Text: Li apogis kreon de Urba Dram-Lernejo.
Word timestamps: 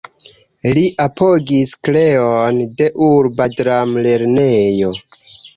Li 0.77 0.85
apogis 1.05 1.73
kreon 1.89 2.63
de 2.81 2.89
Urba 3.11 3.49
Dram-Lernejo. 3.61 4.95